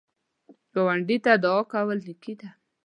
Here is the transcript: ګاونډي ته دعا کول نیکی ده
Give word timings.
ګاونډي 0.73 1.17
ته 1.25 1.31
دعا 1.43 1.61
کول 1.71 1.97
نیکی 2.07 2.33
ده 2.39 2.49